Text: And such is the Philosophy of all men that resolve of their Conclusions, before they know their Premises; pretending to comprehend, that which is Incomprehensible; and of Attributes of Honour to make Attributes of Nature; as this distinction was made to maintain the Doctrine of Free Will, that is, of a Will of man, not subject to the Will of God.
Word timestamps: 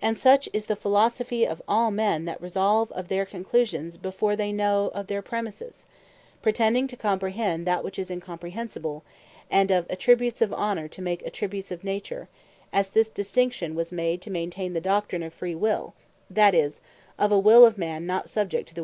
And 0.00 0.16
such 0.16 0.48
is 0.52 0.66
the 0.66 0.76
Philosophy 0.76 1.44
of 1.44 1.60
all 1.66 1.90
men 1.90 2.24
that 2.24 2.40
resolve 2.40 2.92
of 2.92 3.08
their 3.08 3.26
Conclusions, 3.26 3.96
before 3.96 4.36
they 4.36 4.52
know 4.52 4.90
their 5.08 5.22
Premises; 5.22 5.86
pretending 6.40 6.86
to 6.86 6.96
comprehend, 6.96 7.66
that 7.66 7.82
which 7.82 7.98
is 7.98 8.08
Incomprehensible; 8.08 9.02
and 9.50 9.72
of 9.72 9.84
Attributes 9.90 10.40
of 10.40 10.52
Honour 10.52 10.86
to 10.86 11.02
make 11.02 11.26
Attributes 11.26 11.72
of 11.72 11.82
Nature; 11.82 12.28
as 12.72 12.90
this 12.90 13.08
distinction 13.08 13.74
was 13.74 13.90
made 13.90 14.22
to 14.22 14.30
maintain 14.30 14.72
the 14.72 14.80
Doctrine 14.80 15.24
of 15.24 15.34
Free 15.34 15.56
Will, 15.56 15.94
that 16.30 16.54
is, 16.54 16.80
of 17.18 17.32
a 17.32 17.38
Will 17.40 17.66
of 17.66 17.76
man, 17.76 18.06
not 18.06 18.30
subject 18.30 18.30
to 18.30 18.36
the 18.36 18.54
Will 18.54 18.60
of 18.60 18.66
God. 18.66 18.74